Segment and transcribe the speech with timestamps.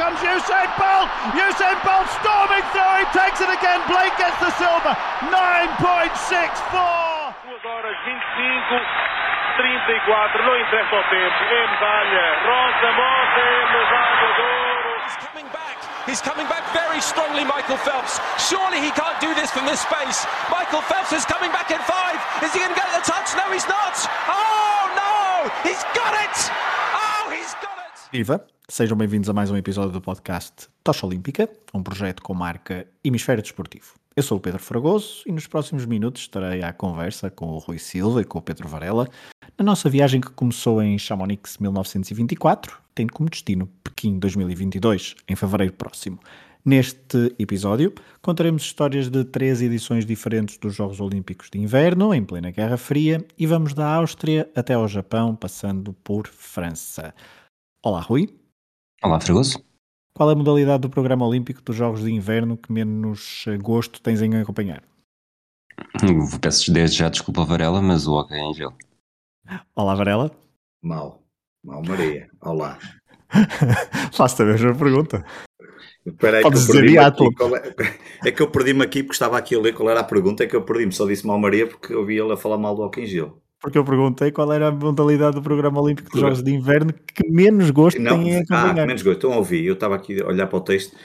[0.00, 1.12] comes Usain Bolt.
[1.36, 3.04] Usain Bolt storming through.
[3.04, 3.84] He takes it again.
[3.84, 4.96] Blake gets the silver.
[5.28, 7.36] 9.64.
[7.44, 8.80] 2 horas 25,
[9.60, 10.40] 34.
[10.40, 11.36] Não interessa o tempo.
[11.52, 12.26] É medalha.
[12.48, 15.04] Rosa Mota é medalha de ouro.
[15.04, 15.76] He's coming back.
[16.08, 18.16] He's coming back very strongly, Michael Phelps.
[18.48, 20.26] Surely he can't do this from this space.
[20.48, 22.16] Michael Phelps is coming back in five.
[22.42, 23.36] Is he going to get the touch?
[23.36, 24.00] No, he's not.
[24.32, 25.50] Oh, no!
[25.68, 26.50] He's got it!
[26.96, 28.00] Oh, he's got it!
[28.12, 28.40] Viva!
[28.70, 33.42] Sejam bem-vindos a mais um episódio do podcast Tocha Olímpica, um projeto com marca Hemisfério
[33.42, 33.94] Desportivo.
[34.14, 37.80] Eu sou o Pedro Fragoso e nos próximos minutos estarei à conversa com o Rui
[37.80, 39.08] Silva e com o Pedro Varela
[39.58, 45.72] na nossa viagem que começou em Chamonix 1924, tendo como destino Pequim 2022, em fevereiro
[45.72, 46.20] próximo.
[46.64, 47.92] Neste episódio,
[48.22, 53.26] contaremos histórias de três edições diferentes dos Jogos Olímpicos de Inverno, em plena Guerra Fria,
[53.36, 57.12] e vamos da Áustria até ao Japão, passando por França.
[57.82, 58.39] Olá, Rui.
[59.02, 59.64] Olá, Fragoso.
[60.12, 64.20] Qual é a modalidade do programa olímpico dos Jogos de Inverno que menos gosto tens
[64.20, 64.82] em acompanhar?
[66.42, 68.76] Peço desde já desculpa, Varela, mas o hockey em gelo.
[69.74, 70.30] Olá, Varela.
[70.82, 71.22] Mal.
[71.64, 72.28] Mal Maria.
[72.42, 72.78] Olá.
[74.12, 75.24] Faço a mesma pergunta.
[76.04, 77.74] Espera Podes que eu dizer aqui, qual é,
[78.26, 80.46] é que eu perdi-me aqui porque estava aqui a ler qual era a pergunta, é
[80.46, 82.82] que eu perdi-me, só disse mal Maria porque eu vi ele a falar mal do
[82.82, 83.42] Hockey em Gelo.
[83.60, 87.28] Porque eu perguntei qual era a modalidade do programa olímpico dos Jogos de Inverno que
[87.30, 88.74] menos gosto Não, têm em ah, acompanhar.
[88.82, 90.96] que menos gosto, estão a ouvir, eu estava aqui a olhar para o texto,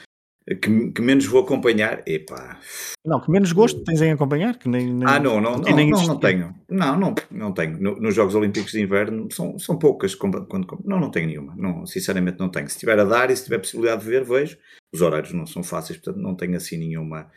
[0.61, 2.59] que, que menos vou acompanhar, epá,
[3.05, 4.57] Não, que menos gosto tens em acompanhar?
[4.57, 7.77] Que nem, nem- ah não, não, não, nem não, não tenho, não, não, não tenho,
[7.81, 11.53] No- nos Jogos Olímpicos de Inverno são, são poucas, quando, quando- não, não tenho nenhuma,
[11.57, 14.57] não, sinceramente não tenho, se tiver a dar e se tiver possibilidade de ver, vejo,
[14.93, 17.29] os horários não são fáceis, portanto não tenho assim nenhuma,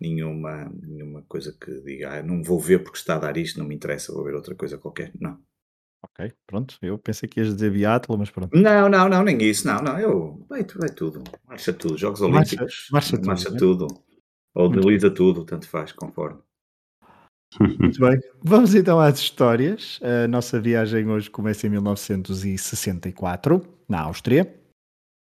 [0.00, 3.66] nenhuma, nenhuma coisa que diga, ah, não vou ver porque está a dar isto, não
[3.66, 5.38] me interessa, vou ver outra coisa qualquer, não.
[6.04, 6.76] Ok, pronto.
[6.82, 8.54] Eu pensei que ias dizer biatlo, mas pronto.
[8.54, 12.56] Não, não, não, nem isso, não, não, eu, vai, vai tudo, marcha tudo, Jogos Marcha-
[12.56, 13.58] Olímpicos, marcha tudo, né?
[13.58, 13.86] tudo,
[14.54, 16.40] ou desliza tudo, tanto faz, conforme.
[17.60, 18.18] Muito bem.
[18.42, 20.00] Vamos então às histórias.
[20.02, 24.52] A nossa viagem hoje começa em 1964, na Áustria.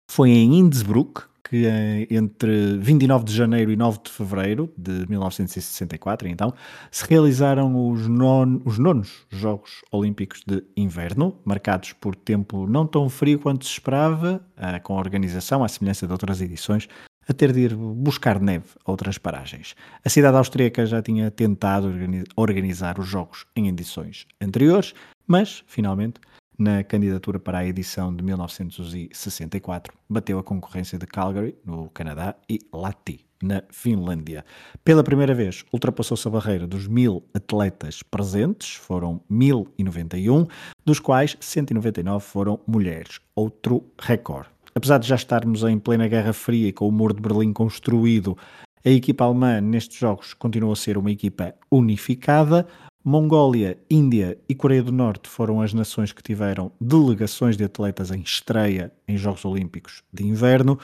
[0.09, 6.27] Foi em Innsbruck que eh, entre 29 de janeiro e 9 de fevereiro de 1964,
[6.27, 6.53] então,
[6.91, 13.07] se realizaram os, non- os nonos Jogos Olímpicos de Inverno, marcados por tempo não tão
[13.09, 16.87] frio quanto se esperava, ah, com a organização, à semelhança de outras edições,
[17.27, 19.75] a ter de ir buscar neve a outras paragens.
[20.03, 24.93] A cidade austríaca já tinha tentado organi- organizar os Jogos em edições anteriores,
[25.27, 26.19] mas, finalmente,
[26.57, 32.59] na candidatura para a edição de 1964, bateu a concorrência de Calgary, no Canadá, e
[32.73, 34.45] Lahti, na Finlândia.
[34.83, 40.47] Pela primeira vez, ultrapassou-se a barreira dos mil atletas presentes, foram 1091,
[40.85, 44.49] dos quais 199 foram mulheres, outro recorde.
[44.73, 48.37] Apesar de já estarmos em plena Guerra Fria e com o Muro de Berlim construído,
[48.85, 52.67] a equipa alemã nestes jogos continuou a ser uma equipa unificada.
[53.07, 58.19] Mongólia, Índia e Coreia do Norte foram as nações que tiveram delegações de atletas em
[58.21, 60.79] estreia em Jogos Olímpicos de Inverno.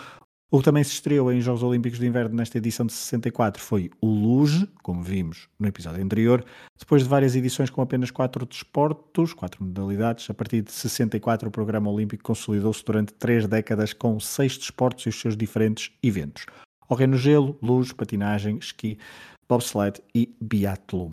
[0.51, 3.89] O que também se estreou em Jogos Olímpicos de Inverno nesta edição de 64 foi
[3.99, 6.45] o Luge, como vimos no episódio anterior,
[6.77, 10.29] depois de várias edições com apenas quatro desportos, quatro modalidades.
[10.29, 15.09] A partir de 64, o programa olímpico consolidou-se durante três décadas com seis desportos e
[15.09, 16.45] os seus diferentes eventos.
[16.87, 18.99] Hockey no gelo, luge, patinagem, esqui,
[19.49, 21.11] bobsled e biatlo.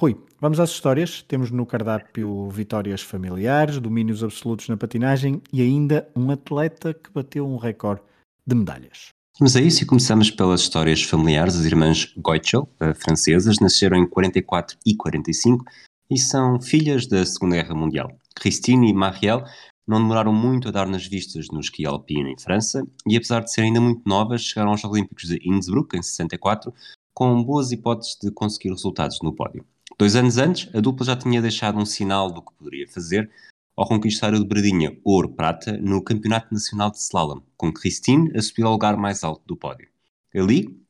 [0.00, 1.22] Rui, vamos às histórias.
[1.22, 7.44] Temos no cardápio vitórias familiares, domínios absolutos na patinagem e ainda um atleta que bateu
[7.44, 8.00] um recorde
[8.46, 9.08] de medalhas.
[9.40, 11.56] Vamos a isso e começamos pelas histórias familiares.
[11.56, 15.64] As irmãs Goichel, eh, francesas, nasceram em 44 e 45
[16.08, 18.16] e são filhas da Segunda Guerra Mundial.
[18.36, 19.42] Christine e Marielle
[19.84, 23.52] não demoraram muito a dar nas vistas no esqui alpino em França e, apesar de
[23.52, 26.72] serem ainda muito novas, chegaram aos Jogos Olímpicos de Innsbruck, em 64,
[27.12, 29.66] com boas hipóteses de conseguir resultados no pódio.
[29.98, 33.28] Dois anos antes, a dupla já tinha deixado um sinal do que poderia fazer
[33.76, 38.70] ao conquistar a dobradinha ouro-prata no Campeonato Nacional de Slalom, com Christine a subir ao
[38.70, 39.88] lugar mais alto do pódio.
[40.32, 40.80] Ali,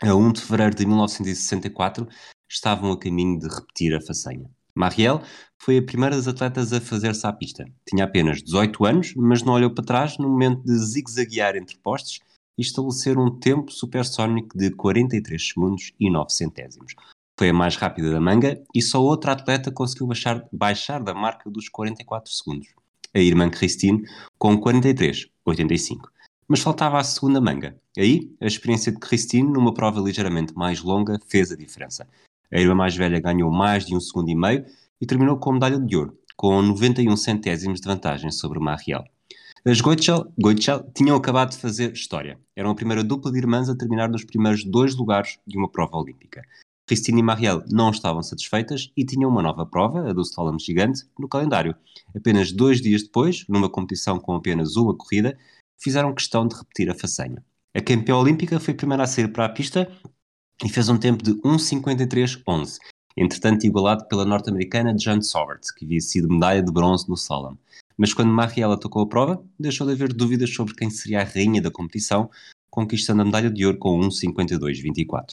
[0.00, 2.08] a 1 de fevereiro de 1964,
[2.48, 4.50] estavam a caminho de repetir a façanha.
[4.74, 5.20] Marielle
[5.58, 7.66] foi a primeira das atletas a fazer-se à pista.
[7.86, 12.20] Tinha apenas 18 anos, mas não olhou para trás no momento de zigue-zaguear entre postes
[12.56, 16.94] e estabelecer um tempo supersónico de 43 segundos e 9 centésimos.
[17.36, 21.50] Foi a mais rápida da manga e só outra atleta conseguiu baixar, baixar da marca
[21.50, 22.68] dos 44 segundos.
[23.12, 24.04] A irmã Christine
[24.38, 26.08] com 43,85.
[26.46, 27.76] Mas faltava a segunda manga.
[27.96, 32.06] Aí, a experiência de Christine numa prova ligeiramente mais longa fez a diferença.
[32.52, 34.64] A irmã mais velha ganhou mais de um segundo e meio
[35.00, 39.10] e terminou com medalha de ouro, com 91 centésimos de vantagem sobre Marielle.
[39.66, 42.38] As Goichel tinham acabado de fazer história.
[42.54, 45.96] Eram a primeira dupla de irmãs a terminar nos primeiros dois lugares de uma prova
[45.96, 46.42] olímpica.
[46.86, 51.02] Cristina e Marielle não estavam satisfeitas e tinham uma nova prova, a do slalom gigante,
[51.18, 51.74] no calendário.
[52.14, 55.36] Apenas dois dias depois, numa competição com apenas uma corrida,
[55.78, 57.42] fizeram questão de repetir a façanha.
[57.74, 59.90] A campeã olímpica foi a primeira a sair para a pista
[60.62, 62.78] e fez um tempo de 1.53.11,
[63.16, 67.56] entretanto igualado pela norte-americana Jan Sowert, que havia sido medalha de bronze no slalom.
[67.96, 71.62] Mas quando Marielle tocou a prova, deixou de haver dúvidas sobre quem seria a rainha
[71.62, 72.28] da competição,
[72.74, 75.26] conquistando a medalha de ouro com 1.52.24.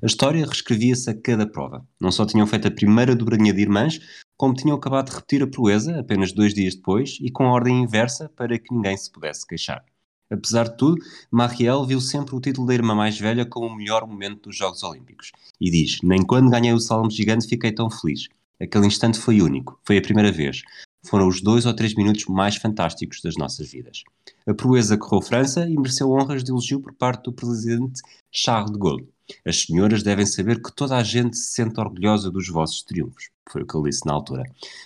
[0.00, 1.84] A história reescrevia-se a cada prova.
[2.00, 3.98] Não só tinham feito a primeira dobradinha de irmãs,
[4.36, 7.82] como tinham acabado de repetir a proeza apenas dois dias depois e com a ordem
[7.82, 9.84] inversa para que ninguém se pudesse queixar.
[10.30, 11.02] Apesar de tudo,
[11.32, 14.84] Marielle viu sempre o título da irmã mais velha como o melhor momento dos Jogos
[14.84, 18.28] Olímpicos e diz: Nem quando ganhei o salmo gigante fiquei tão feliz.
[18.60, 20.62] Aquele instante foi único, foi a primeira vez
[21.06, 24.02] foram os dois ou três minutos mais fantásticos das nossas vidas.
[24.46, 28.00] A proeza correu França e mereceu honras de elogio por parte do presidente
[28.32, 29.08] Charles de Gaulle.
[29.46, 33.62] As senhoras devem saber que toda a gente se sente orgulhosa dos vossos triunfos, foi
[33.62, 34.42] o que ele disse na altura.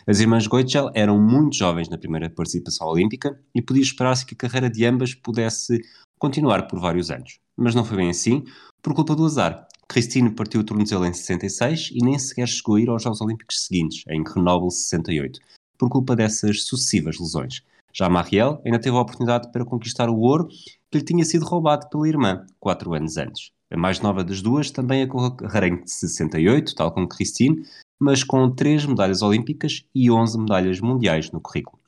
[0.06, 4.38] As irmãs Goichel eram muito jovens na primeira participação olímpica e podia esperar-se que a
[4.38, 5.80] carreira de ambas pudesse
[6.20, 7.40] continuar por vários anos.
[7.56, 8.44] Mas não foi bem assim,
[8.80, 9.66] por culpa do azar.
[9.88, 13.64] Christine partiu o tornozelo em 66 e nem sequer chegou a ir aos Jogos Olímpicos
[13.64, 15.40] seguintes, em Grenoble 68
[15.78, 17.62] por culpa dessas sucessivas lesões.
[17.92, 20.48] Já Marielle ainda teve a oportunidade para conquistar o ouro
[20.90, 23.50] que lhe tinha sido roubado pela irmã, quatro anos antes.
[23.70, 27.66] A mais nova das duas também a em 68, tal como Christine,
[27.98, 31.78] mas com três medalhas olímpicas e 11 medalhas mundiais no currículo.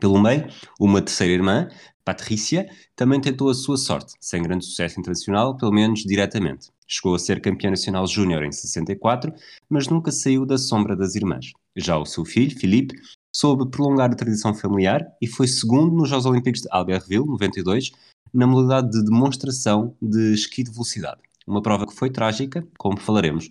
[0.00, 0.46] Pelo meio,
[0.78, 1.68] uma terceira irmã,
[2.04, 6.68] Patrícia, também tentou a sua sorte, sem grande sucesso internacional, pelo menos diretamente.
[6.86, 9.32] Chegou a ser campeã nacional júnior em 64,
[9.68, 11.52] mas nunca saiu da sombra das irmãs.
[11.76, 12.96] Já o seu filho, Filipe,
[13.34, 17.92] soube prolongar a tradição familiar e foi segundo nos Jogos Olímpicos de Albertville, 92,
[18.32, 21.20] na modalidade de demonstração de esqui de velocidade.
[21.46, 23.46] Uma prova que foi trágica, como falaremos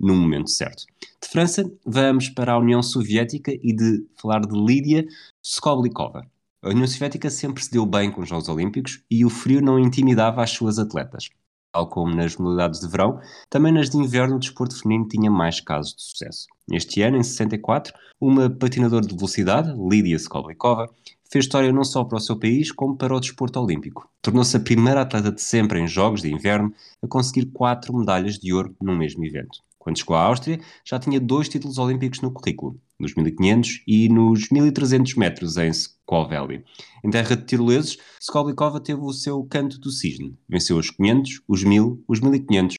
[0.00, 0.84] no momento certo.
[1.22, 5.06] De França, vamos para a União Soviética e de falar de Lídia
[5.44, 6.26] Skoblikova.
[6.62, 9.78] A União Soviética sempre se deu bem com os Jogos Olímpicos e o frio não
[9.78, 11.28] intimidava as suas atletas
[11.72, 13.20] tal como nas modalidades de verão,
[13.50, 16.46] também nas de inverno o desporto feminino tinha mais casos de sucesso.
[16.72, 20.88] Este ano, em 64, uma patinadora de velocidade, Lídia Skoblikova,
[21.30, 24.08] fez história não só para o seu país, como para o desporto olímpico.
[24.22, 26.72] Tornou-se a primeira atleta de sempre em Jogos de Inverno
[27.02, 29.60] a conseguir quatro medalhas de ouro num mesmo evento.
[29.78, 34.48] Quando chegou à Áustria, já tinha dois títulos olímpicos no currículo, nos 1500 e nos
[34.50, 35.70] 1300 metros em
[36.08, 36.64] Valley.
[37.04, 40.36] Em terra de tiroleses, Skoblikova teve o seu canto do cisne.
[40.48, 42.76] Venceu os 500, os 1000, os 1500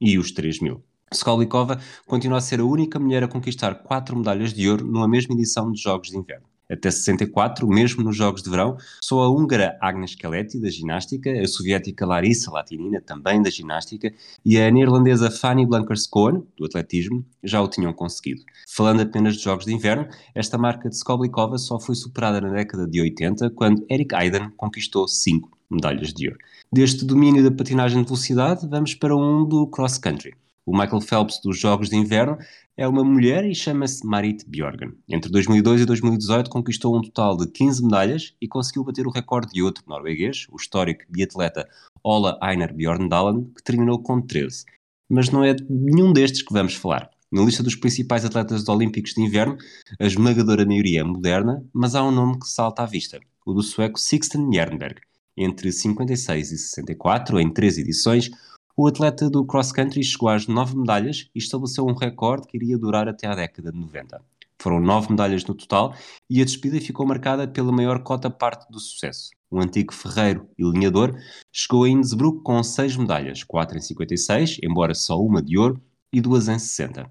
[0.00, 0.82] e os 3000.
[1.12, 5.34] Skoblikova continua a ser a única mulher a conquistar quatro medalhas de ouro numa mesma
[5.34, 9.76] edição dos Jogos de Inverno até 64, mesmo nos Jogos de Verão, só a húngara
[9.80, 14.12] Agnes Keleti, da ginástica, a soviética Larissa Latinina, também da ginástica,
[14.44, 18.42] e a neerlandesa Fanny Blankers-Koen, do atletismo, já o tinham conseguido.
[18.68, 22.86] Falando apenas de Jogos de Inverno, esta marca de Skoblikova só foi superada na década
[22.86, 26.38] de 80, quando Eric Aiden conquistou cinco medalhas de ouro.
[26.72, 30.34] Deste domínio da patinagem de velocidade, vamos para um do cross-country.
[30.64, 32.38] O Michael Phelps dos Jogos de Inverno
[32.76, 34.92] é uma mulher e chama-se Marit Bjorgen.
[35.08, 39.52] Entre 2002 e 2018 conquistou um total de 15 medalhas e conseguiu bater o recorde
[39.52, 41.68] de outro norueguês, o histórico biatleta
[42.04, 44.64] Ola Einar Bjorndalen, que terminou com 13.
[45.10, 47.10] Mas não é de nenhum destes que vamos falar.
[47.30, 49.56] Na lista dos principais atletas olímpicos de inverno,
[49.98, 53.62] a esmagadora maioria é moderna, mas há um nome que salta à vista, o do
[53.62, 55.00] sueco Sixten Jernberg.
[55.36, 58.30] Entre 56 e 64, em três edições,
[58.76, 63.08] o atleta do cross-country chegou às nove medalhas e estabeleceu um recorde que iria durar
[63.08, 64.22] até à década de 90.
[64.58, 65.94] Foram nove medalhas no total
[66.30, 69.30] e a despedida ficou marcada pela maior cota parte do sucesso.
[69.50, 71.14] O antigo ferreiro e linhador
[71.52, 76.20] chegou a Innsbruck com seis medalhas, quatro em 56, embora só uma de ouro, e
[76.20, 77.06] duas em 60.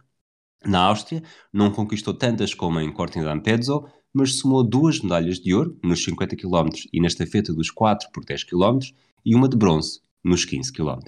[0.65, 5.77] Na Áustria, não conquistou tantas como em Cortina d'Ampezzo, mas somou duas medalhas de ouro
[5.84, 8.80] nos 50 km e na estafeta dos 4 por 10 km
[9.25, 11.00] e uma de bronze nos 15 km.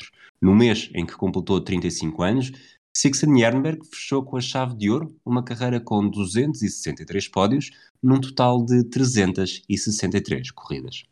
[0.44, 2.52] No mês em que completou 35 anos,
[2.94, 7.72] Sixten Jernberg fechou com a chave de ouro uma carreira com 263 pódios,
[8.04, 11.06] num total de 363 corridas.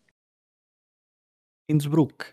[1.69, 2.25] Innsbruck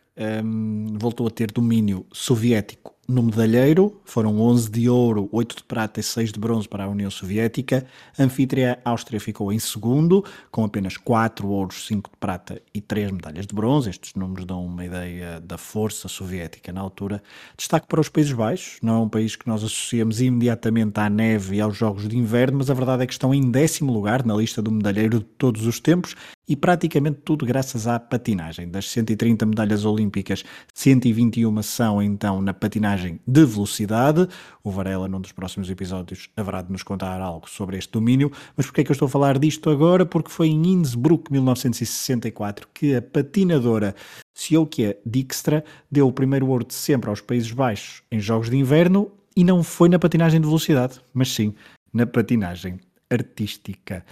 [0.45, 5.99] um, voltou a ter domínio soviético no medalheiro, foram 11 de ouro, 8 de prata
[5.99, 7.87] e 6 de bronze para a União Soviética.
[8.19, 13.11] A anfitriã Áustria ficou em segundo, com apenas 4 ouros, 5 de prata e 3
[13.13, 13.89] medalhas de bronze.
[13.89, 17.23] Estes números dão uma ideia da força soviética na altura.
[17.57, 21.57] Destaque para os Países Baixos, não é um país que nós associamos imediatamente à neve
[21.57, 24.35] e aos Jogos de Inverno, mas a verdade é que estão em décimo lugar na
[24.37, 26.15] lista do medalheiro de todos os tempos
[26.49, 28.69] e praticamente tudo graças à patinagem.
[28.69, 34.27] Das 130 medalhas olímpicas, 121 são então na patinagem de velocidade.
[34.65, 38.33] O Varela, num dos próximos episódios, haverá de nos contar algo sobre este domínio.
[38.57, 40.07] Mas porquê é que eu estou a falar disto agora?
[40.07, 43.95] Porque foi em Innsbruck, 1964, que a patinadora
[44.35, 49.11] Sjoukje Dijkstra deu o primeiro ouro de sempre aos Países Baixos em Jogos de Inverno
[49.37, 51.55] e não foi na patinagem de velocidade, mas sim
[51.93, 54.05] na patinagem artística.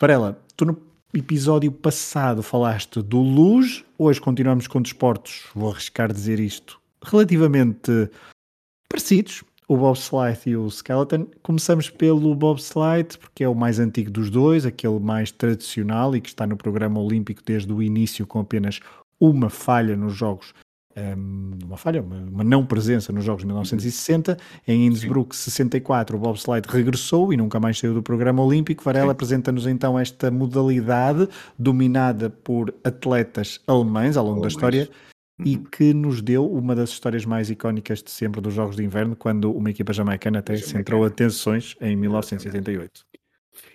[0.00, 6.38] Varela, tu no episódio passado falaste do Luz, hoje continuamos com desportos, vou arriscar dizer
[6.38, 8.10] isto, relativamente
[8.90, 11.26] parecidos, o bobsled e o skeleton.
[11.42, 16.28] Começamos pelo bobsled, porque é o mais antigo dos dois, aquele mais tradicional e que
[16.28, 18.80] está no programa olímpico desde o início com apenas
[19.20, 20.52] uma falha nos Jogos
[21.16, 24.36] um, uma falha, uma, uma, não presença nos Jogos de 1960.
[24.66, 28.82] Em Innsbruck, 64, o bobsled regressou e nunca mais saiu do programa olímpico.
[28.82, 31.28] Varela apresenta-nos então esta modalidade
[31.58, 34.54] dominada por atletas alemães ao longo alemães.
[34.54, 34.90] da história
[35.44, 35.64] e uhum.
[35.64, 39.52] que nos deu uma das histórias mais icónicas de sempre dos Jogos de Inverno, quando
[39.52, 43.06] uma equipa jamaicana até centrou atenções em 1978.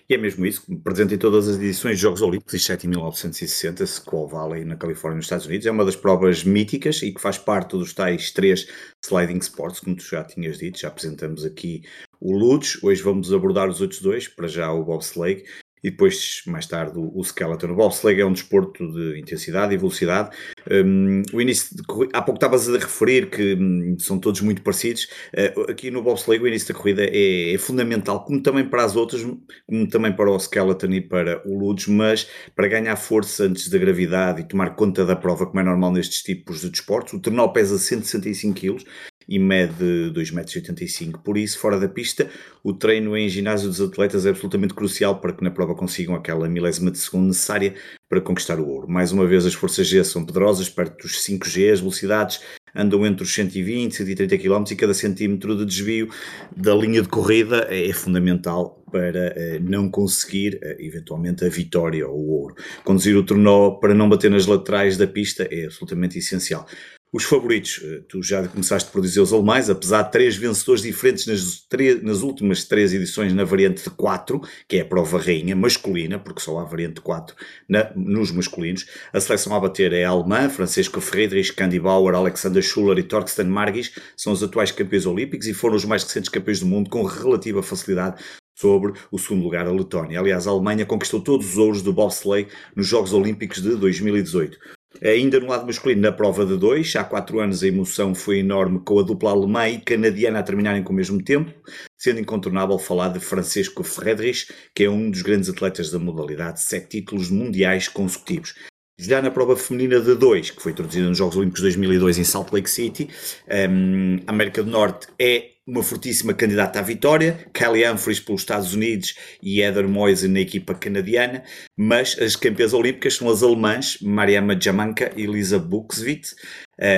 [0.09, 3.85] E é mesmo isso, presente em todas as edições de Jogos Olímpicos, exceto em 1960,
[3.85, 5.65] Squaw Valley, na Califórnia, nos Estados Unidos.
[5.65, 8.67] É uma das provas míticas e que faz parte dos tais três
[9.03, 10.79] sliding sports, como tu já tinhas dito.
[10.79, 11.83] Já apresentamos aqui
[12.19, 15.43] o Lutz, hoje vamos abordar os outros dois, para já o bobsleigh
[15.83, 17.67] e depois, mais tarde, o, skeleton.
[17.71, 20.29] O bobsleigh é um desporto de intensidade e velocidade.
[20.71, 25.07] Um, o início de, há pouco estavas a referir que um, são todos muito parecidos.
[25.33, 28.95] Uh, aqui no bobsleigh, o início da corrida é, é, fundamental, como também para as
[28.95, 29.21] outras,
[29.67, 33.77] como também para o skeleton e para o ludes, mas para ganhar força antes da
[33.77, 37.13] gravidade e tomar conta da prova, como é normal nestes tipos de desportos.
[37.13, 38.85] O trenó pesa 165 kg,
[39.27, 41.21] e mede 2,85m.
[41.23, 42.29] Por isso, fora da pista,
[42.63, 46.47] o treino em ginásio dos atletas é absolutamente crucial para que na prova consigam aquela
[46.47, 47.75] milésima de segundo necessária
[48.09, 48.87] para conquistar o ouro.
[48.89, 52.41] Mais uma vez, as forças G são poderosas, perto dos 5G, as velocidades
[52.75, 56.09] andam entre os 120 e 130 km e cada centímetro de desvio
[56.55, 62.19] da linha de corrida é fundamental para uh, não conseguir uh, eventualmente a vitória ou
[62.19, 62.55] o ouro.
[62.83, 66.67] Conduzir o trenó para não bater nas laterais da pista é absolutamente essencial.
[67.15, 71.27] Os favoritos, eh, tu já começaste por dizer os alemães, apesar de três vencedores diferentes
[71.27, 71.63] nas,
[72.01, 76.41] nas últimas três edições na variante de 4, que é a prova rainha masculina, porque
[76.41, 77.35] só há variante de 4
[77.69, 78.87] na, nos masculinos.
[79.13, 83.45] A seleção a bater é a alemã, Francisco Friedrich, Candy Bauer, Alexander Schuller e Torsten
[83.45, 87.03] Margis, são os atuais campeões olímpicos e foram os mais recentes campeões do mundo com
[87.03, 88.23] relativa facilidade
[88.55, 90.19] sobre o segundo lugar a Letónia.
[90.19, 94.57] Aliás, a Alemanha conquistou todos os ouros do bobsleigh nos Jogos Olímpicos de 2018.
[95.01, 98.79] Ainda no lado masculino, na prova de dois, há quatro anos a emoção foi enorme
[98.79, 101.51] com a dupla alemã e canadiana a terminarem com o mesmo tempo,
[101.97, 106.99] sendo incontornável falar de Francisco Friedrich, que é um dos grandes atletas da modalidade, sete
[106.99, 108.53] títulos mundiais consecutivos.
[108.99, 112.51] Já na prova feminina de dois, que foi introduzida nos Jogos Olímpicos 2002 em Salt
[112.53, 113.09] Lake City,
[113.47, 119.15] a América do Norte é uma fortíssima candidata à vitória, Kelly Humphries pelos Estados Unidos
[119.41, 121.43] e Heather Moise na equipa canadiana,
[121.77, 126.35] mas as campeãs olímpicas são as alemãs, Mariama Jamanka e Lisa Buxvit,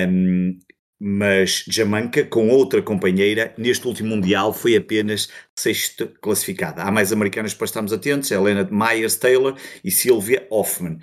[0.10, 0.58] um,
[1.00, 6.82] mas Jamanka, com outra companheira, neste último Mundial foi apenas sexta classificada.
[6.82, 10.98] Há mais americanas para estarmos atentos, Helena Myers Taylor e Sylvia Hoffman.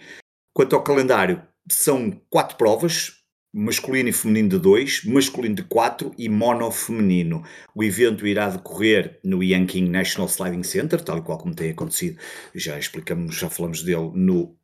[0.54, 3.21] Quanto ao calendário, são quatro provas,
[3.52, 7.42] masculino e feminino de 2, masculino de 4 e mono feminino.
[7.74, 12.18] O evento irá decorrer no Yanking National Sliding Center, tal e qual como tem acontecido,
[12.54, 14.56] já explicamos, já falamos dele no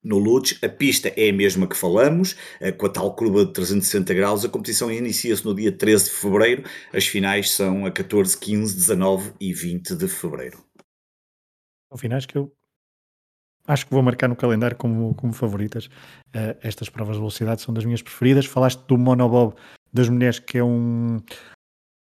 [0.00, 3.52] no Lutz, a pista é a mesma que falamos, eh, com a tal curva de
[3.52, 4.44] 360 graus.
[4.44, 9.32] A competição inicia-se no dia 13 de fevereiro, as finais são a 14, 15, 19
[9.40, 10.64] e 20 de fevereiro.
[11.90, 12.52] São finais que eu
[13.68, 15.86] acho que vou marcar no calendário como, como favoritas.
[16.34, 18.46] Uh, estas provas de velocidade são das minhas preferidas.
[18.46, 19.54] Falaste do monobob
[19.92, 21.18] das mulheres, que é um.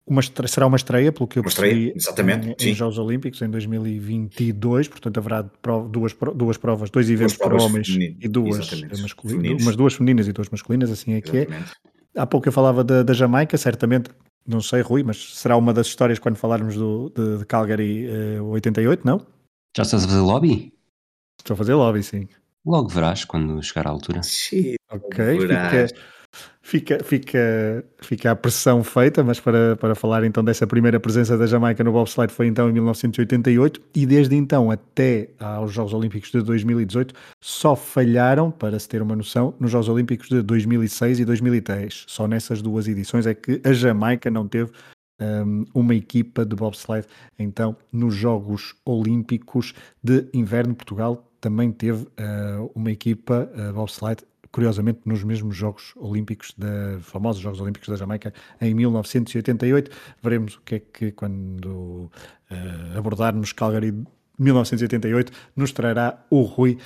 [0.07, 3.39] Uma estreia, será uma estreia, pelo que eu uma percebi, exatamente, em, em Jogos Olímpicos
[3.43, 5.45] em 2022, portanto haverá
[5.87, 10.49] duas, duas provas, dois eventos para homens e duas masculinas, umas duas femininas e duas
[10.49, 11.47] masculinas, assim é que é.
[12.15, 14.09] Há pouco eu falava da, da Jamaica, certamente,
[14.47, 18.37] não sei, Rui, mas será uma das histórias quando falarmos do, de, de Calgary uh,
[18.37, 19.21] eh, 88, não?
[19.77, 20.73] Já estás a fazer lobby?
[21.39, 22.27] Estou a fazer lobby, sim.
[22.65, 24.21] Logo verás quando chegar à altura.
[24.21, 25.87] Sim, ok, fica,
[26.61, 31.47] fica, fica, fica a pressão feita, mas para, para falar então dessa primeira presença da
[31.47, 36.41] Jamaica no bobsled foi então em 1988 e desde então até aos Jogos Olímpicos de
[36.43, 42.05] 2018 só falharam, para se ter uma noção, nos Jogos Olímpicos de 2006 e 2010.
[42.07, 44.71] Só nessas duas edições é que a Jamaica não teve
[45.19, 50.75] um, uma equipa de bobsled então nos Jogos Olímpicos de Inverno.
[50.75, 57.41] Portugal também teve uh, uma equipa uh, bobsled, curiosamente nos mesmos Jogos Olímpicos, da, famosos
[57.41, 59.91] Jogos Olímpicos da Jamaica, em 1988.
[60.21, 62.11] Veremos o que é que quando
[62.51, 63.93] uh, abordarmos Calgary
[64.37, 66.77] 1988 nos trará o Rui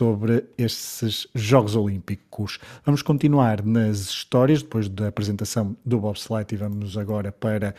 [0.00, 2.58] sobre esses Jogos Olímpicos.
[2.86, 7.74] Vamos continuar nas histórias, depois da apresentação do bobsled e vamos agora para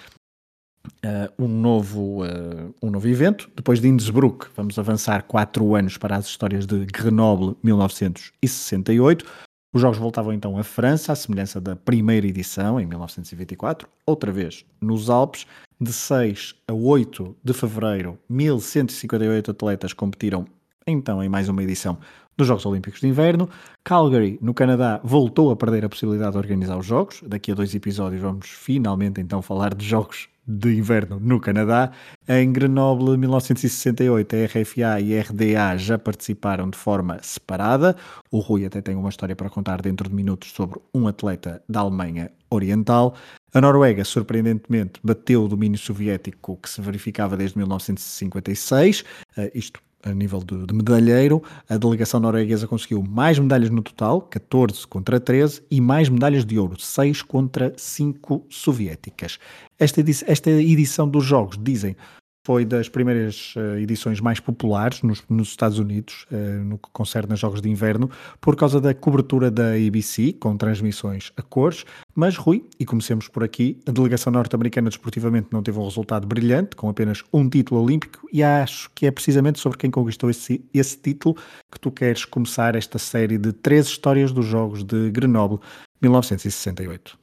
[1.05, 3.49] uh, um, novo, uh, um novo evento.
[3.55, 9.25] Depois de Innsbruck, vamos avançar quatro anos para as histórias de Grenoble 1968.
[9.73, 14.65] Os jogos voltavam então à França, à semelhança da primeira edição, em 1924, outra vez
[14.81, 15.45] nos Alpes.
[15.79, 20.45] De 6 a 8 de fevereiro, 1158 atletas competiram
[20.85, 21.97] então em mais uma edição
[22.37, 23.49] dos Jogos Olímpicos de Inverno.
[23.83, 27.23] Calgary, no Canadá, voltou a perder a possibilidade de organizar os Jogos.
[27.25, 31.91] Daqui a dois episódios vamos finalmente então falar de Jogos de Inverno no Canadá.
[32.27, 37.95] Em Grenoble, 1968, a RFA e a RDA já participaram de forma separada.
[38.31, 41.81] O Rui até tem uma história para contar dentro de minutos sobre um atleta da
[41.81, 43.15] Alemanha Oriental.
[43.53, 49.01] A Noruega, surpreendentemente, bateu o domínio soviético que se verificava desde 1956,
[49.37, 54.21] uh, isto a nível de, de, medalheiro, a delegação norueguesa conseguiu mais medalhas no total,
[54.21, 59.39] 14 contra 13, e mais medalhas de ouro, 6 contra 5 soviéticas.
[59.77, 61.95] Esta esta edição dos Jogos, dizem,
[62.43, 67.33] foi das primeiras uh, edições mais populares nos, nos Estados Unidos, uh, no que concerne
[67.33, 71.85] a Jogos de Inverno, por causa da cobertura da ABC, com transmissões a cores.
[72.15, 76.75] Mas, Rui, e comecemos por aqui, a delegação norte-americana desportivamente não teve um resultado brilhante,
[76.75, 80.97] com apenas um título olímpico, e acho que é precisamente sobre quem conquistou esse, esse
[80.97, 81.35] título
[81.71, 85.59] que tu queres começar esta série de três histórias dos Jogos de Grenoble
[86.01, 87.20] 1968.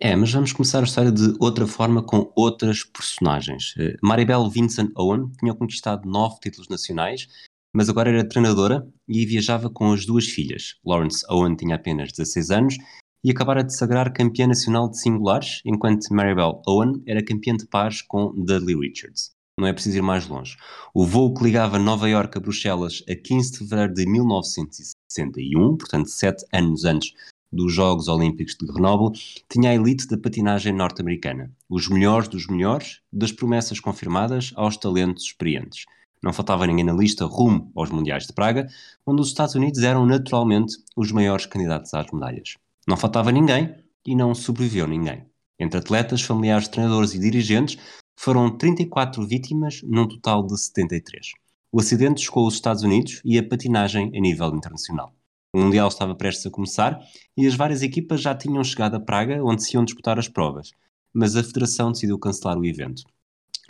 [0.00, 3.74] É, mas vamos começar a história de outra forma com outras personagens.
[3.76, 7.26] Uh, Maribel Vincent Owen tinha conquistado nove títulos nacionais,
[7.74, 10.76] mas agora era treinadora e viajava com as duas filhas.
[10.86, 12.76] Lawrence Owen tinha apenas 16 anos
[13.24, 18.00] e acabara de sagrar campeã nacional de singulares, enquanto Maribel Owen era campeã de pares
[18.00, 19.32] com Dudley Richards.
[19.58, 20.56] Não é preciso ir mais longe.
[20.94, 26.08] O voo que ligava Nova York a Bruxelas a 15 de fevereiro de 1961, portanto
[26.08, 27.12] sete anos antes
[27.50, 33.00] dos Jogos Olímpicos de Grenoble, tinha a elite da patinagem norte-americana, os melhores dos melhores,
[33.12, 35.86] das promessas confirmadas aos talentos experientes.
[36.22, 38.68] Não faltava ninguém na lista rumo aos Mundiais de Praga,
[39.06, 42.56] onde os Estados Unidos eram naturalmente os maiores candidatos às medalhas.
[42.86, 45.24] Não faltava ninguém e não sobreviveu ninguém.
[45.58, 47.78] Entre atletas, familiares, treinadores e dirigentes,
[48.16, 51.32] foram 34 vítimas num total de 73.
[51.70, 55.14] O acidente chocou os Estados Unidos e a patinagem a nível internacional.
[55.52, 57.00] O Mundial estava prestes a começar
[57.36, 60.72] e as várias equipas já tinham chegado a Praga, onde se iam disputar as provas,
[61.12, 63.02] mas a Federação decidiu cancelar o evento.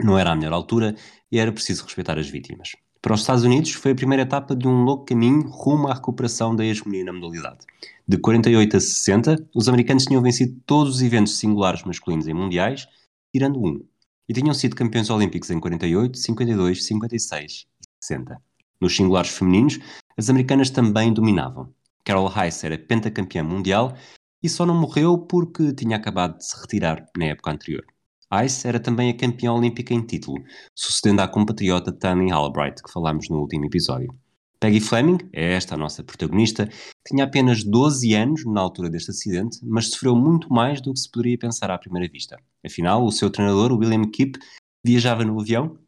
[0.00, 0.96] Não era a melhor altura
[1.30, 2.72] e era preciso respeitar as vítimas.
[3.00, 6.54] Para os Estados Unidos, foi a primeira etapa de um longo caminho rumo à recuperação
[6.54, 7.60] da hegemonia na modalidade.
[8.06, 12.88] De 48 a 60, os americanos tinham vencido todos os eventos singulares masculinos em mundiais,
[13.32, 13.80] tirando um,
[14.28, 18.47] e tinham sido campeões olímpicos em 48, 52, 56 e 60.
[18.80, 19.78] Nos singulares femininos,
[20.16, 21.72] as americanas também dominavam.
[22.04, 23.96] Carol Heiss era pentacampeã mundial
[24.42, 27.84] e só não morreu porque tinha acabado de se retirar na época anterior.
[28.32, 30.42] Heiss era também a campeã olímpica em título,
[30.74, 34.14] sucedendo à compatriota Tammy Albright, que falámos no último episódio.
[34.60, 36.68] Peggy Fleming, é esta a nossa protagonista,
[37.06, 41.10] tinha apenas 12 anos na altura deste acidente, mas sofreu muito mais do que se
[41.10, 42.36] poderia pensar à primeira vista.
[42.66, 44.38] Afinal, o seu treinador, William Kipp,
[44.84, 45.78] viajava no avião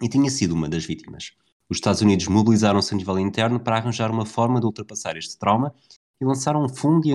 [0.00, 1.32] e tinha sido uma das vítimas.
[1.74, 5.74] Os Estados Unidos mobilizaram-se a nível interno para arranjar uma forma de ultrapassar este trauma
[6.20, 7.12] e lançaram um fundo de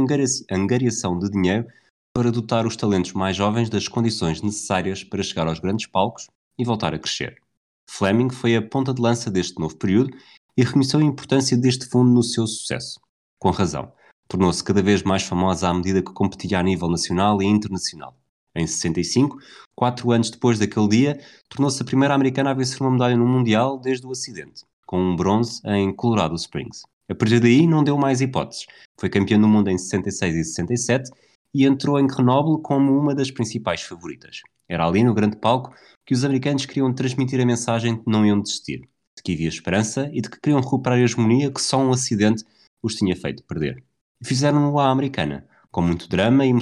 [0.51, 1.65] angariação de dinheiro
[2.13, 6.65] para dotar os talentos mais jovens das condições necessárias para chegar aos grandes palcos e
[6.65, 7.41] voltar a crescer.
[7.89, 10.11] Fleming foi a ponta de lança deste novo período
[10.57, 12.99] e reconheceu a importância deste fundo no seu sucesso.
[13.39, 13.93] Com razão.
[14.27, 18.13] Tornou-se cada vez mais famosa à medida que competia a nível nacional e internacional.
[18.59, 19.37] Em 65,
[19.75, 23.79] quatro anos depois daquele dia, tornou-se a primeira americana a vencer uma medalha no Mundial
[23.79, 26.81] desde o acidente, com um bronze em Colorado Springs.
[27.09, 28.67] A partir daí não deu mais hipóteses.
[28.99, 31.09] Foi campeã do mundo em 66 e 67
[31.53, 34.41] e entrou em Grenoble como uma das principais favoritas.
[34.67, 35.73] Era ali, no grande palco,
[36.05, 39.47] que os americanos queriam transmitir a mensagem de que não iam desistir, de que havia
[39.47, 42.43] esperança e de que queriam recuperar a hegemonia que só um acidente
[42.83, 43.83] os tinha feito perder.
[44.23, 46.53] Fizeram-no à americana, com muito drama e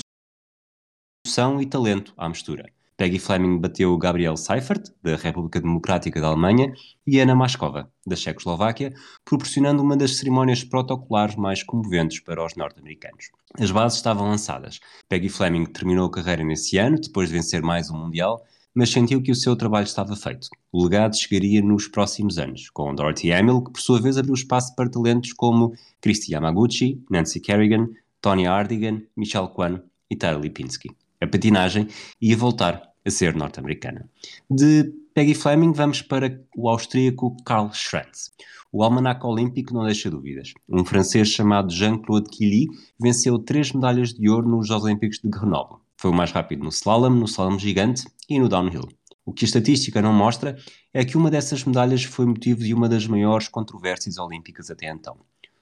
[1.28, 2.72] emoção e talento à mistura.
[2.96, 6.74] Peggy Fleming bateu Gabriel Seifert, da República Democrática da Alemanha,
[7.06, 8.94] e Ana Maskova, da Checoslováquia,
[9.26, 13.26] proporcionando uma das cerimónias protocolares mais comoventes para os norte-americanos.
[13.60, 14.80] As bases estavam lançadas.
[15.10, 18.42] Peggy Fleming terminou a carreira nesse ano, depois de vencer mais um Mundial,
[18.74, 20.48] mas sentiu que o seu trabalho estava feito.
[20.72, 24.74] O legado chegaria nos próximos anos, com Dorothy Hamill, que por sua vez abriu espaço
[24.76, 27.90] para talentos como Christy Yamaguchi, Nancy Kerrigan,
[28.22, 30.90] Tony Hardigan, Michelle Kwan e Tara Lipinski.
[31.20, 31.88] A patinagem
[32.22, 34.10] ia voltar a ser norte-americana.
[34.50, 38.32] De Peggy Fleming vamos para o austríaco Karl Schranz.
[38.72, 40.54] O almanac olímpico não deixa dúvidas.
[40.70, 42.68] Um francês chamado Jean-Claude Killy
[43.00, 45.78] venceu três medalhas de ouro nos Jogos Olímpicos de Grenoble.
[45.98, 48.88] Foi o mais rápido no slalom, no slalom gigante e no downhill.
[49.26, 50.56] O que a estatística não mostra
[50.94, 55.18] é que uma dessas medalhas foi motivo de uma das maiores controvérsias olímpicas até então.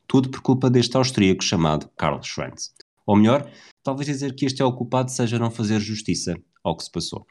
[0.05, 2.73] Tudo por culpa deste austríaco chamado Karl Schranz.
[3.05, 3.49] Ou melhor,
[3.83, 7.25] talvez dizer que este é o culpado seja não fazer justiça ao que se passou.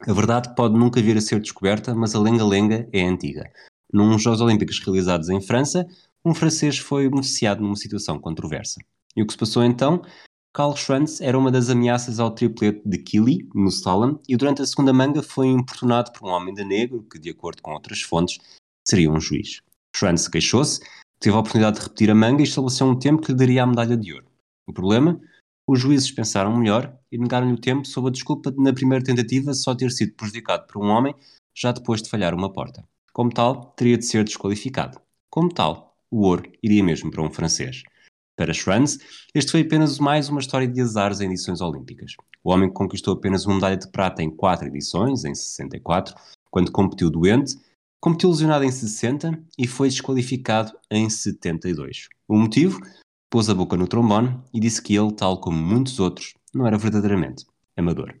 [0.00, 3.50] A verdade pode nunca vir a ser descoberta, mas a lenga-lenga é antiga.
[3.92, 5.86] Num Jogos Olímpicos realizados em França,
[6.24, 8.80] um francês foi beneficiado numa situação controversa.
[9.16, 10.02] E o que se passou então?
[10.52, 14.66] Karl Schranz era uma das ameaças ao triplete de Killy, no slalom, e durante a
[14.66, 18.38] segunda manga foi importunado por um homem de negro que, de acordo com outras fontes,
[18.86, 19.60] seria um juiz.
[19.96, 20.80] Schranz queixou-se,
[21.18, 23.66] teve a oportunidade de repetir a manga e estabeleceu um tempo que lhe daria a
[23.66, 24.26] medalha de ouro.
[24.66, 25.20] O problema?
[25.66, 29.54] Os juízes pensaram melhor e negaram-lhe o tempo sob a desculpa de, na primeira tentativa,
[29.54, 31.14] só ter sido prejudicado por um homem
[31.56, 32.86] já depois de falhar uma porta.
[33.12, 35.00] Como tal, teria de ser desqualificado.
[35.30, 37.82] Como tal, o ouro iria mesmo para um francês.
[38.36, 38.98] Para Schranz,
[39.32, 42.12] este foi apenas mais uma história de azares em edições olímpicas.
[42.42, 46.14] O homem que conquistou apenas uma medalha de prata em quatro edições, em 64,
[46.50, 47.56] quando competiu doente,
[48.00, 52.08] competiu lesionado em 60 e foi desqualificado em 72.
[52.28, 52.80] O motivo?
[53.34, 56.78] Pôs a boca no trombone e disse que ele, tal como muitos outros, não era
[56.78, 57.44] verdadeiramente
[57.76, 58.14] amador.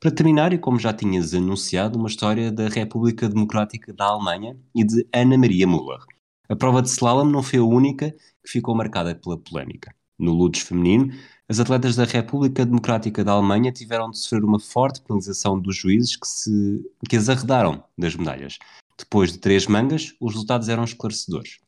[0.00, 4.82] Para terminar, e como já tinhas anunciado, uma história da República Democrática da Alemanha e
[4.82, 6.00] de Ana Maria Müller.
[6.48, 8.10] A prova de slalom não foi a única
[8.44, 9.94] que ficou marcada pela polémica.
[10.18, 11.12] No Ludes feminino,
[11.48, 16.16] as atletas da República Democrática da Alemanha tiveram de sofrer uma forte penalização dos juízes
[16.16, 18.58] que, se, que as arredaram das medalhas.
[18.98, 21.60] Depois de três mangas, os resultados eram esclarecedores.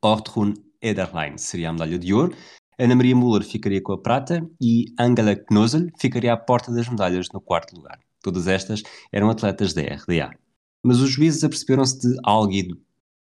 [0.00, 0.54] Ortrun
[0.86, 2.34] Ederlein seria a medalha de ouro,
[2.78, 7.26] Ana Maria Müller ficaria com a prata e Angela Knösel ficaria à porta das medalhas
[7.32, 7.98] no quarto lugar.
[8.22, 10.30] Todas estas eram atletas da RDA.
[10.84, 12.52] Mas os juízes aperceberam-se de algo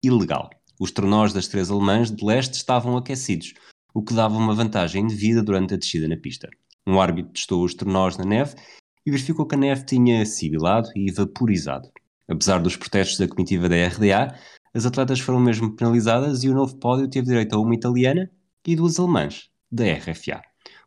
[0.03, 0.51] ilegal.
[0.79, 3.53] Os trenós das três alemãs de leste estavam aquecidos,
[3.93, 6.47] o que dava uma vantagem indevida durante a descida na pista.
[6.85, 8.55] Um árbitro testou os trenós na neve
[9.03, 11.89] e verificou que a neve tinha sibilado e vaporizado.
[12.29, 14.37] Apesar dos protestos da comitiva da RDA,
[14.73, 18.29] as atletas foram mesmo penalizadas e o novo pódio teve direito a uma italiana
[18.65, 20.41] e duas alemãs, da RFA.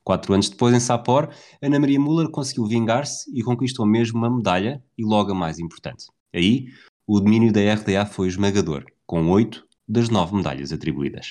[0.04, 4.82] Quatro anos depois, em Sapor, Ana Maria Müller conseguiu vingar-se e conquistou mesmo uma medalha
[4.98, 6.06] e logo a mais importante.
[6.34, 6.66] Aí,
[7.06, 11.30] o domínio da RDA foi esmagador, com oito das nove medalhas atribuídas.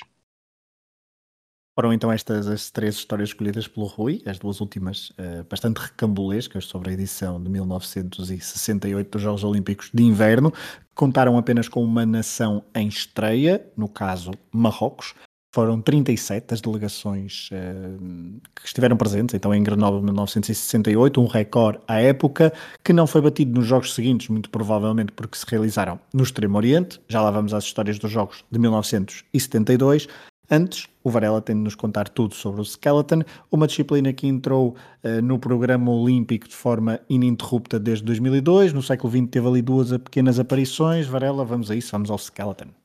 [1.81, 6.65] Foram então estas as três histórias escolhidas pelo Rui, as duas últimas uh, bastante recambulescas
[6.65, 10.53] sobre a edição de 1968 dos Jogos Olímpicos de Inverno.
[10.93, 15.15] Contaram apenas com uma nação em estreia, no caso Marrocos.
[15.55, 21.99] Foram 37 as delegações uh, que estiveram presentes, então em Grenoble 1968, um recorde à
[21.99, 26.57] época, que não foi batido nos jogos seguintes, muito provavelmente porque se realizaram no Extremo
[26.57, 27.01] Oriente.
[27.09, 30.07] Já lá vamos às histórias dos jogos de 1972.
[30.53, 34.75] Antes, o Varela tem de nos contar tudo sobre o Skeleton, uma disciplina que entrou
[35.01, 38.73] uh, no programa olímpico de forma ininterrupta desde 2002.
[38.73, 41.07] No século XX teve ali duas pequenas aparições.
[41.07, 42.80] Varela, vamos a isso, vamos ao Skeleton.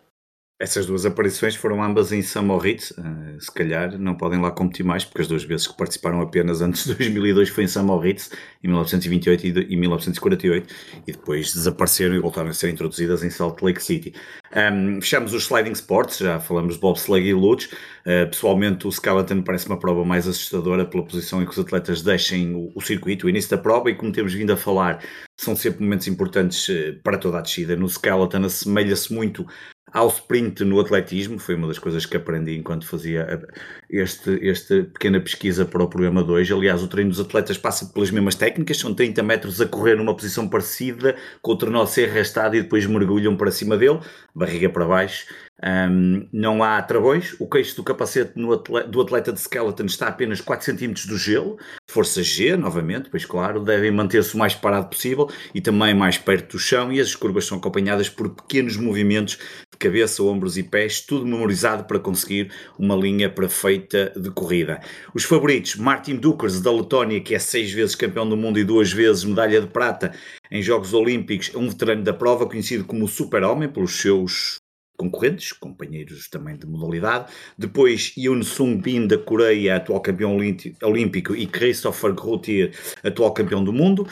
[0.59, 5.05] Essas duas aparições foram ambas em Samoritz, uh, se calhar não podem lá competir mais,
[5.05, 8.31] porque as duas vezes que participaram apenas antes de 2002 foi em Samoritz,
[8.65, 10.75] em 1928 e, 1948,
[11.07, 14.15] e depois desapareceram e voltaram a ser introduzidas em Salt Lake City.
[14.57, 17.69] Um, fechamos os Sliding Sports, já falamos de bobsleigh e luge.
[18.07, 22.01] Uh, pessoalmente, o Skeleton parece uma prova mais assustadora pela posição em que os atletas
[22.01, 25.05] deixem o, o circuito, o início da prova, e como temos vindo a falar,
[25.39, 27.77] são sempre momentos importantes uh, para toda a descida.
[27.77, 29.47] No Skeleton assemelha-se muito
[29.97, 33.49] ao sprint no atletismo, foi uma das coisas que aprendi enquanto fazia
[33.89, 36.53] este, esta pequena pesquisa para o programa 2.
[36.53, 40.15] Aliás, o treino dos atletas passa pelas mesmas técnicas, são 30 metros a correr numa
[40.15, 43.99] posição parecida, com o trenó ser arrastado e depois mergulham para cima dele,
[44.35, 45.25] barriga para baixo.
[45.65, 50.09] Um, não há travões, o queixo do capacete atleta, do atleta de skeleton está a
[50.11, 54.89] apenas 4 cm do gelo, força G, novamente, pois claro, devem manter-se o mais parado
[54.89, 59.39] possível e também mais perto do chão, e as curvas são acompanhadas por pequenos movimentos
[59.87, 64.81] cabeça, ombros e pés, tudo memorizado para conseguir uma linha perfeita de corrida.
[65.15, 68.93] Os favoritos, Martin Dukers, da Letónia, que é seis vezes campeão do mundo e duas
[68.93, 70.13] vezes medalha de prata
[70.51, 74.61] em Jogos Olímpicos, um veterano da prova, conhecido como Super-Homem, pelos seus
[74.97, 77.33] concorrentes, companheiros também de modalidade.
[77.57, 80.37] Depois, Yoon Sung Bin da Coreia, atual campeão
[80.83, 84.07] olímpico, e Christopher Gauthier, atual campeão do mundo.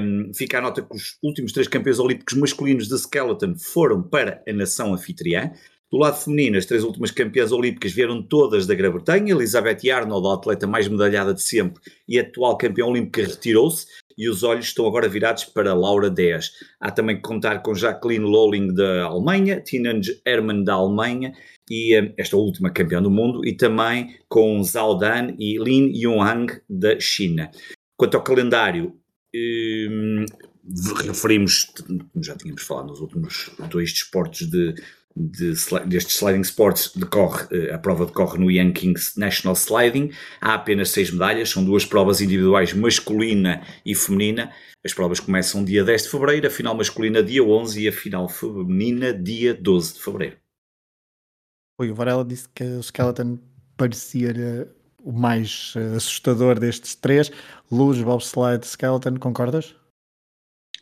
[0.00, 4.42] Um, fica a nota que os últimos três campeões olímpicos masculinos de skeleton foram para
[4.48, 5.52] a nação anfitriã.
[5.92, 9.34] Do lado feminino, as três últimas campeãs olímpicas vieram todas da Grã-Bretanha.
[9.34, 13.86] Elizabeth Arnold, a atleta mais medalhada de sempre e atual campeã olímpica, retirou-se
[14.16, 16.50] e os olhos estão agora virados para Laura 10.
[16.80, 21.32] Há também que contar com Jacqueline Lolling da Alemanha, Tinange Hermann da Alemanha
[21.70, 26.60] e eh, esta última campeã do mundo, e também com Zhao Dan e Lin Yunhang
[26.68, 27.50] da China.
[27.96, 28.94] Quanto ao calendário,
[29.34, 30.26] hum,
[31.06, 31.72] referimos,
[32.20, 34.74] já tínhamos falado nos últimos dois desportos de
[35.16, 35.54] de,
[35.86, 40.10] destes sliding sports decorre, eh, a prova decorre no Kings National Sliding.
[40.40, 44.52] Há apenas seis medalhas, são duas provas individuais masculina e feminina.
[44.84, 48.28] As provas começam dia 10 de fevereiro, a final masculina dia 11 e a final
[48.28, 50.36] feminina dia 12 de fevereiro.
[51.80, 53.38] Oi, o Varela disse que o Skeleton
[53.76, 54.68] parecia
[55.02, 57.30] o mais eh, assustador destes três.
[57.70, 59.74] Luz, bobslide, Skeleton, concordas?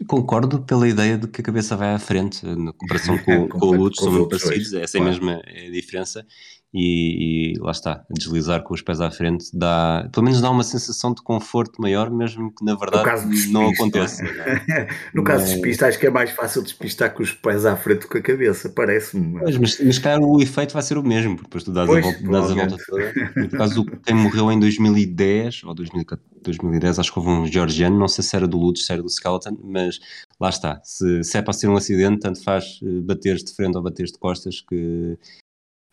[0.07, 3.73] Concordo pela ideia de que a cabeça vai à frente na comparação com, com o
[3.73, 6.27] Lutz, são muito parecidos, essa é a mesma diferença
[6.73, 10.63] e, e, lá está, deslizar com os pés à frente dá, pelo menos dá uma
[10.63, 14.25] sensação de conforto maior, mesmo que na verdade não aconteça.
[14.25, 14.89] É?
[15.13, 18.03] no caso de despista, acho que é mais fácil despistar com os pés à frente
[18.03, 19.41] do que a cabeça, parece-me.
[19.41, 22.07] Mas, mas, mas cara, o efeito vai ser o mesmo, porque depois tu dás pois,
[22.07, 23.13] a volta, dás a volta toda.
[23.35, 28.23] No caso, quem morreu em 2010 ou 2010, acho que houve um georgiano, não sei
[28.23, 29.99] se era do Lutz, se era do Skeleton, mas
[30.39, 30.81] lá está.
[30.85, 34.13] Se, se é para ser um acidente, tanto faz eh, bateres de frente ou bateres
[34.13, 35.19] de costas que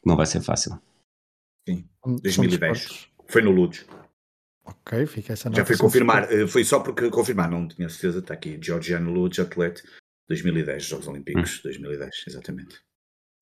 [0.05, 0.79] não vai ser fácil.
[1.67, 3.09] Sim, 2010.
[3.27, 3.85] Foi no Ludes.
[4.63, 5.61] Ok, fica essa nota.
[5.61, 9.39] Já foi confirmar, eh, foi só porque confirmar, não tinha certeza, está aqui, Georgiano Ludes,
[9.39, 9.81] atleta,
[10.27, 11.61] 2010, Jogos Olímpicos, hum.
[11.63, 12.81] 2010, exatamente.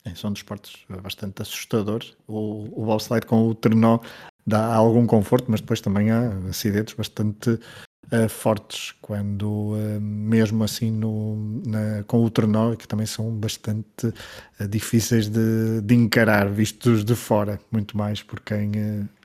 [0.06, 2.16] É, são desportos bastante assustadores.
[2.28, 4.00] O, o bobsled com o trenó
[4.46, 7.60] dá algum conforto, mas depois também há acidentes bastante
[8.12, 14.08] uh, fortes quando uh, mesmo assim no, na, com o trenó que também são bastante
[14.60, 18.72] uh, difíceis de, de, encarar vistos de fora, muito mais por quem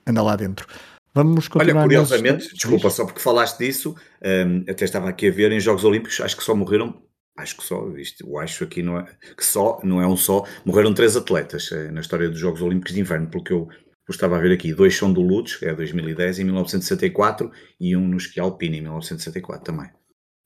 [0.06, 0.66] anda lá dentro.
[1.12, 1.74] Vamos continuar.
[1.74, 5.58] Olha, curiosamente, desculpa, só porque falaste disso, um, ehm, até estava aqui a ver em
[5.58, 7.02] Jogos Olímpicos, acho que só morreram
[7.36, 10.44] acho que só, isto, eu acho aqui não é, que só, não é um só,
[10.64, 13.68] morreram três atletas na história dos Jogos Olímpicos de Inverno, pelo que eu
[14.10, 18.08] eu estava a ver aqui, dois são do Lutz, é 2010 e 1964, e um
[18.08, 19.88] no esqui alpino em 1964 também.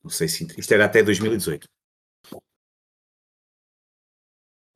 [0.03, 1.67] Não sei se isto era até 2018.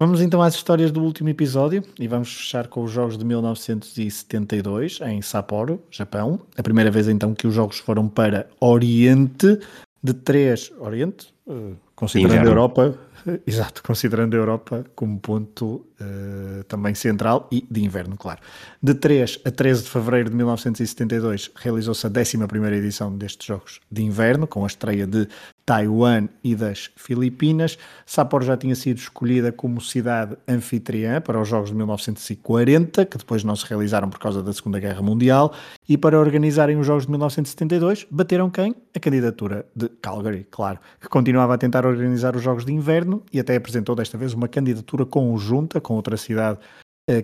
[0.01, 5.01] Vamos então às histórias do último episódio e vamos fechar com os jogos de 1972
[5.03, 6.41] em Sapporo, Japão.
[6.57, 9.59] A primeira vez então que os jogos foram para Oriente,
[10.03, 12.49] de três Oriente, eh, considerando Inverno.
[12.49, 12.99] a Europa,
[13.47, 18.41] Exato, considerando a Europa como ponto uh, também central e de inverno, claro.
[18.83, 24.03] De 3 a 13 de fevereiro de 1972 realizou-se a 11 edição destes Jogos de
[24.03, 25.29] Inverno, com a estreia de
[25.65, 27.79] Taiwan e das Filipinas.
[28.07, 33.45] Sapporo já tinha sido escolhida como cidade anfitriã para os Jogos de 1940, que depois
[33.45, 35.53] não se realizaram por causa da Segunda Guerra Mundial,
[35.89, 38.75] e para organizarem os Jogos de 1972 bateram quem?
[38.95, 43.41] A candidatura de Calgary, claro, que continuava a tentar organizar os Jogos de Inverno e
[43.41, 46.59] até apresentou desta vez uma candidatura conjunta com outra cidade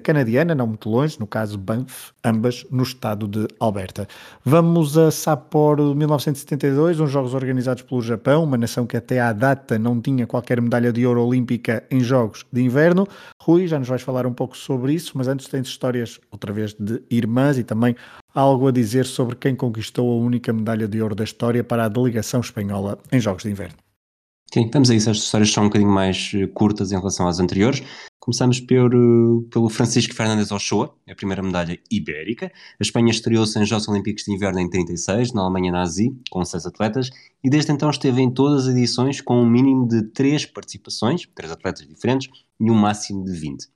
[0.02, 4.08] canadiana, não muito longe, no caso Banff, ambas no estado de Alberta.
[4.44, 9.78] Vamos a Sapporo 1972, uns jogos organizados pelo Japão, uma nação que até à data
[9.78, 13.06] não tinha qualquer medalha de ouro olímpica em jogos de inverno.
[13.40, 16.74] Rui, já nos vais falar um pouco sobre isso, mas antes tens histórias, outra vez,
[16.78, 17.94] de irmãs e também
[18.34, 21.88] algo a dizer sobre quem conquistou a única medalha de ouro da história para a
[21.88, 23.83] delegação espanhola em jogos de inverno.
[24.54, 25.10] Sim, vamos a isso.
[25.10, 27.82] As histórias são um bocadinho mais eh, curtas em relação às anteriores.
[28.20, 32.46] Começamos por, eh, pelo Francisco Fernandes Ochoa, a primeira medalha ibérica.
[32.46, 36.66] A Espanha estreou-se em Jogos Olímpicos de Inverno em 36, na Alemanha nazi, com seis
[36.66, 37.10] atletas,
[37.42, 41.50] e desde então esteve em todas as edições com um mínimo de três participações, três
[41.50, 42.28] atletas diferentes,
[42.60, 43.73] e um máximo de 20.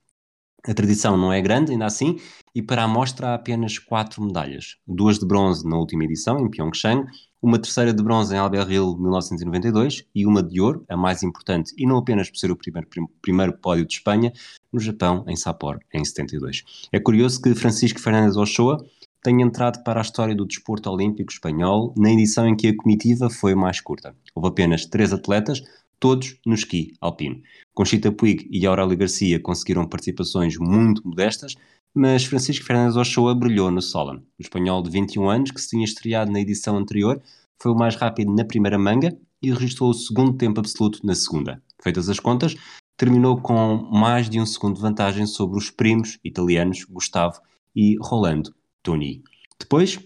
[0.67, 2.19] A tradição não é grande, ainda assim,
[2.53, 4.75] e para a mostra há apenas quatro medalhas.
[4.85, 7.05] Duas de bronze na última edição, em Pyeongchang,
[7.41, 11.85] uma terceira de bronze em Albertville 1992 e uma de ouro, a mais importante e
[11.85, 12.87] não apenas por ser o primeiro,
[13.21, 14.33] primeiro pódio de Espanha,
[14.71, 16.63] no Japão, em Sapporo, em 72.
[16.91, 18.85] É curioso que Francisco Fernandes Ochoa
[19.23, 23.29] tenha entrado para a história do desporto olímpico espanhol na edição em que a comitiva
[23.29, 24.15] foi mais curta.
[24.35, 25.61] Houve apenas três atletas,
[25.99, 27.41] todos no esqui alpino.
[27.73, 31.55] Conchita Puig e Aurélio Garcia conseguiram participações muito modestas,
[31.93, 34.21] mas Francisco Fernandes Ochoa brilhou no Solan.
[34.37, 37.21] O espanhol de 21 anos, que se tinha estreado na edição anterior,
[37.61, 41.61] foi o mais rápido na primeira manga e registrou o segundo tempo absoluto na segunda.
[41.81, 42.55] Feitas as contas,
[42.97, 47.39] terminou com mais de um segundo de vantagem sobre os primos italianos Gustavo
[47.75, 49.23] e Rolando Toni.
[49.59, 49.99] Depois,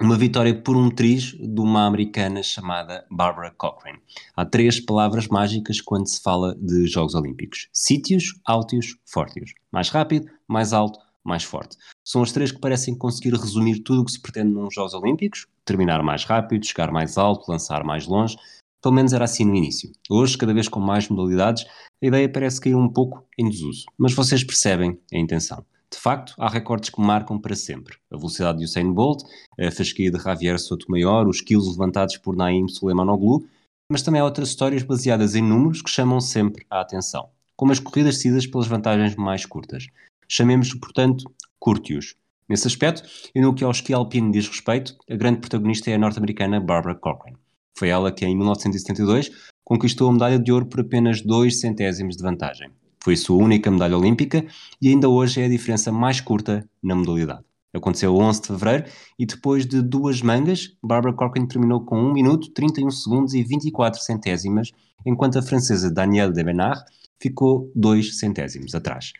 [0.00, 4.00] uma vitória por um triz de uma americana chamada Barbara Cochrane.
[4.36, 9.54] Há três palavras mágicas quando se fala de Jogos Olímpicos: sítios, altios, fortios.
[9.70, 11.76] Mais rápido, mais alto, mais forte.
[12.04, 15.46] São as três que parecem conseguir resumir tudo o que se pretende nos Jogos Olímpicos:
[15.64, 18.36] terminar mais rápido, chegar mais alto, lançar mais longe.
[18.82, 19.90] Pelo menos era assim no início.
[20.10, 21.64] Hoje, cada vez com mais modalidades,
[22.02, 23.86] a ideia parece cair um pouco em desuso.
[23.96, 25.64] Mas vocês percebem a intenção.
[25.94, 27.96] De facto, há recordes que marcam para sempre.
[28.10, 29.22] A velocidade de Usain Bolt,
[29.56, 33.46] a fasquia de Javier Sotomayor, os quilos levantados por Naim Suleimanoglu,
[33.88, 37.78] mas também há outras histórias baseadas em números que chamam sempre a atenção, como as
[37.78, 39.86] corridas decididas pelas vantagens mais curtas.
[40.28, 42.16] Chamemos, portanto, curtios.
[42.48, 45.98] Nesse aspecto, e no que ao esqui alpino diz respeito, a grande protagonista é a
[45.98, 47.38] norte-americana Barbara Cochrane.
[47.78, 49.30] Foi ela que, em 1972,
[49.64, 52.72] conquistou a medalha de ouro por apenas dois centésimos de vantagem.
[53.04, 54.46] Foi sua única medalha olímpica
[54.80, 57.44] e ainda hoje é a diferença mais curta na modalidade.
[57.74, 58.84] Aconteceu 11 de fevereiro
[59.18, 64.00] e depois de duas mangas, Barbara Corcoran terminou com 1 minuto, 31 segundos e 24
[64.00, 64.70] centésimas,
[65.04, 66.82] enquanto a francesa Danielle Debenard
[67.20, 69.12] ficou 2 centésimos atrás.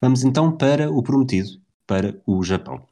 [0.00, 2.86] Vamos então para o prometido, para o Japão.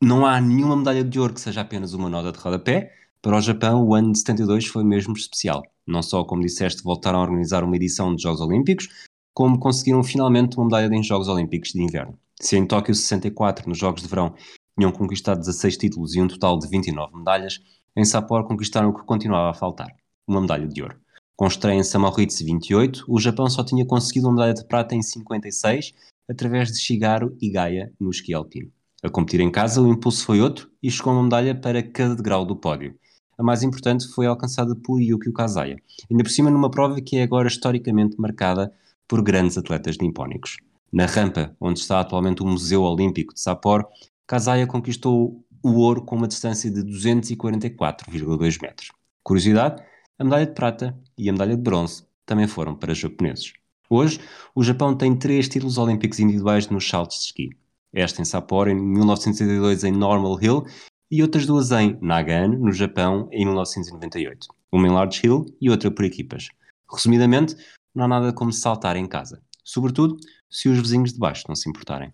[0.00, 2.92] Não há nenhuma medalha de ouro que seja apenas uma nota de rodapé.
[3.20, 5.64] Para o Japão, o ano de 72 foi mesmo especial.
[5.84, 8.88] Não só, como disseste, voltaram a organizar uma edição dos Jogos Olímpicos,
[9.36, 12.18] como conseguiram finalmente uma medalha em Jogos Olímpicos de Inverno.
[12.40, 14.34] Se em Tóquio 64, nos Jogos de Verão,
[14.78, 17.60] tinham conquistado 16 títulos e um total de 29 medalhas,
[17.94, 19.94] em Sapporo conquistaram o que continuava a faltar,
[20.26, 20.96] uma medalha de ouro.
[21.36, 25.02] Com estreia em Samoritz 28, o Japão só tinha conseguido uma medalha de prata em
[25.02, 25.92] 56,
[26.30, 28.72] através de Shigaru Igaya no esqui alpino.
[29.02, 32.46] A competir em casa, o impulso foi outro e chegou uma medalha para cada degrau
[32.46, 32.94] do pódio.
[33.36, 35.76] A mais importante foi alcançada por Yukio Kazaya,
[36.10, 38.72] ainda por cima numa prova que é agora historicamente marcada
[39.08, 40.56] por grandes atletas nippónicos.
[40.92, 43.86] Na rampa, onde está atualmente o Museu Olímpico de Sapporo,
[44.26, 48.92] Kazaya conquistou o ouro com uma distância de 244,2 metros.
[49.22, 49.82] Curiosidade,
[50.18, 53.52] a medalha de prata e a medalha de bronze também foram para japoneses.
[53.88, 54.20] Hoje,
[54.54, 57.50] o Japão tem três títulos olímpicos individuais nos saltos de esqui.
[57.92, 60.64] Esta em Sapporo em 1982 em Normal Hill
[61.10, 64.48] e outras duas em Nagano, no Japão, em 1998.
[64.72, 66.48] Uma em Large Hill e outra por equipas.
[66.92, 67.56] Resumidamente,
[67.96, 69.42] não há nada como saltar em casa.
[69.64, 70.16] Sobretudo
[70.50, 72.12] se os vizinhos de baixo não se importarem.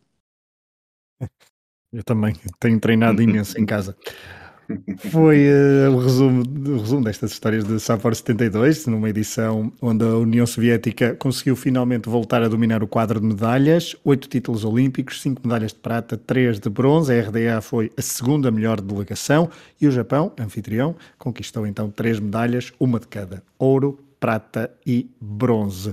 [1.93, 3.95] Eu também tenho treinado imenso em casa.
[5.11, 10.17] Foi uh, o, resumo, o resumo destas histórias de Sapporo 72, numa edição onde a
[10.17, 15.43] União Soviética conseguiu finalmente voltar a dominar o quadro de medalhas, oito títulos olímpicos, cinco
[15.45, 17.13] medalhas de prata, três de bronze.
[17.13, 22.73] A RDA foi a segunda melhor delegação e o Japão, anfitrião, conquistou então três medalhas,
[22.81, 25.93] uma de cada, ouro, prata e bronze.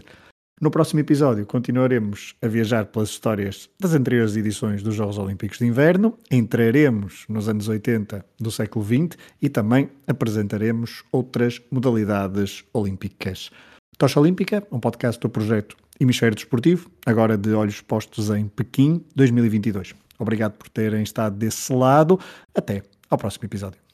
[0.62, 5.65] No próximo episódio continuaremos a viajar pelas histórias das anteriores edições dos Jogos Olímpicos de
[5.65, 13.50] Inverno, entraremos nos anos 80 do século XX e também apresentaremos outras modalidades olímpicas.
[13.98, 19.96] Tocha Olímpica, um podcast do projeto Hemisfério Desportivo, agora de olhos postos em Pequim 2022.
[20.20, 22.20] Obrigado por terem estado desse lado.
[22.54, 23.88] Até ao próximo episódio.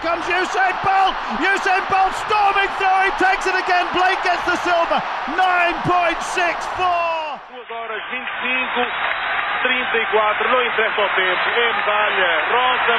[0.00, 1.12] Comes Usain Bolt.
[1.40, 3.00] Usain Bolt storming through.
[3.04, 3.86] He takes it again.
[3.92, 5.00] Blake gets the silver.
[5.36, 7.40] 9.64.
[7.52, 8.88] 2 horas 25,
[9.62, 10.48] 34.
[10.48, 11.50] Não interessa o tempo.
[12.50, 12.96] Rosa.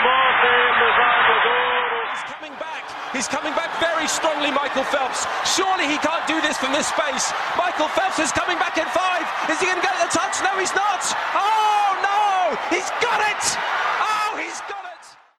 [2.12, 2.84] He's coming back.
[3.14, 5.28] He's coming back very strongly, Michael Phelps.
[5.44, 7.34] Surely he can't do this from this space.
[7.58, 9.26] Michael Phelps is coming back in five.
[9.50, 10.40] Is he going to get the touch?
[10.46, 11.02] No, he's not.
[11.34, 12.56] Oh, no.
[12.70, 13.58] He's got it.
[14.00, 14.81] Oh, he's got